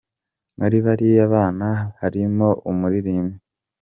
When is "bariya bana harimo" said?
0.85-2.47